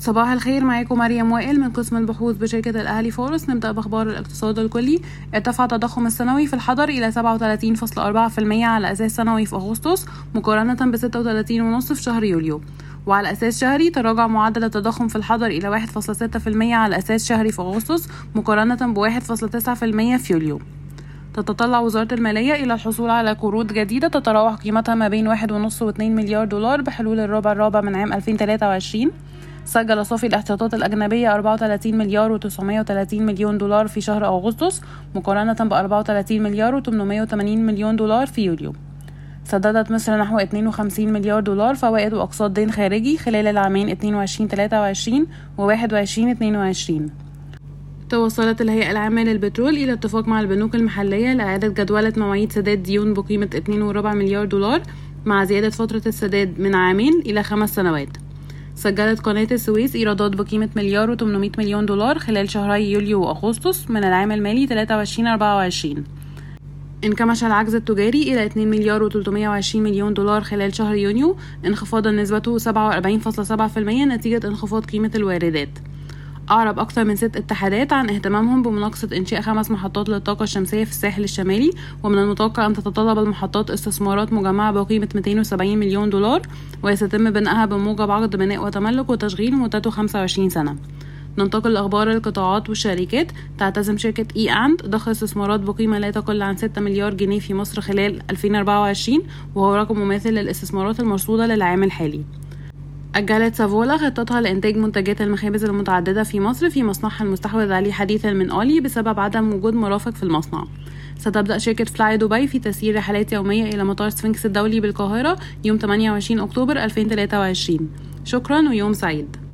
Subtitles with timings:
[0.00, 3.50] صباح الخير معاكم مريم وائل من قسم البحوث بشركة الأهلي فورس.
[3.50, 5.00] نبدأ بأخبار الاقتصاد الكلي.
[5.34, 11.94] ارتفع التضخم السنوي في الحضر إلى 37.4% على أساس سنوي في أغسطس مقارنة ب 36.5
[11.94, 12.60] في شهر يوليو.
[13.06, 18.08] وعلى أساس شهري تراجع معدل التضخم في الحضر إلى 1.6% على أساس شهري في أغسطس
[18.34, 20.60] مقارنة ب 1.9% في يوليو.
[21.34, 26.14] تتطلع وزارة المالية إلى الحصول على قروض جديدة تتراوح قيمتها ما بين 1.5 و 2
[26.14, 29.10] مليار دولار بحلول الربع الرابع من عام 2023
[29.68, 34.80] سجل صافي الاحتياطات الأجنبية 34 مليار و930 مليون دولار في شهر أغسطس
[35.14, 38.72] مقارنة ب 34 مليار و880 مليون دولار في يوليو.
[39.44, 46.92] سددت مصر نحو 52 مليار دولار فوائد وأقساط دين خارجي خلال العامين 22-23 و 21-22
[48.08, 53.50] توصلت الهيئة العامة للبترول إلى اتفاق مع البنوك المحلية لإعادة جدولة مواعيد سداد ديون بقيمة
[53.66, 53.70] 2.4
[54.14, 54.82] مليار دولار
[55.24, 58.27] مع زيادة فترة السداد من عامين إلى خمس سنوات.
[58.78, 64.32] سجلت قناة السويس إيرادات بقيمة مليار و800 مليون دولار خلال شهري يوليو وأغسطس من العام
[64.32, 64.86] المالي
[65.96, 65.98] 23-24
[67.04, 71.36] انكمش العجز التجاري إلى 2 مليار و320 مليون دولار خلال شهر يونيو
[71.66, 72.68] انخفاضا نسبته 47.7%
[73.78, 75.68] نتيجة انخفاض قيمة الواردات.
[76.50, 81.24] أعرب أكثر من ست اتحادات عن اهتمامهم بمناقصة إنشاء خمس محطات للطاقة الشمسية في الساحل
[81.24, 81.70] الشمالي
[82.02, 86.42] ومن المتوقع أن تتطلب المحطات استثمارات مجمعة بقيمة 270 مليون دولار
[86.82, 90.76] ويتم بنائها بموجب عقد بناء وتملك وتشغيل مدته 25 سنة.
[91.38, 93.32] ننتقل لأخبار القطاعات والشركات.
[93.58, 97.80] تعتزم شركة إي أند ضخ استثمارات بقيمة لا تقل عن 6 مليار جنيه في مصر
[97.80, 99.22] خلال 2024
[99.54, 102.24] وهو رقم مماثل للاستثمارات المرصودة للعام الحالي.
[103.18, 108.50] أجلت سافولا خطتها لإنتاج منتجات المخابز المتعددة في مصر في مصنعها المستحوذ عليه حديثا من
[108.50, 110.64] أولي بسبب عدم وجود مرافق في المصنع.
[111.18, 116.40] ستبدأ شركة فلاي دبي في تسيير رحلات يومية إلى مطار سفنكس الدولي بالقاهرة يوم 28
[116.40, 117.90] أكتوبر 2023
[118.24, 119.36] شكرا ويوم سعيد.